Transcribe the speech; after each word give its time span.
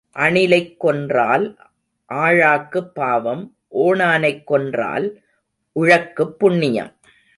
அணிலைக் 0.09 0.79
கொன்றால் 0.79 1.57
ஆழாக்குப் 2.09 2.95
பாவம் 2.95 3.55
ஓணானைக் 3.75 4.43
கொன்றால் 4.43 5.21
உழக்குப் 5.71 6.39
புண்ணியம். 6.39 6.91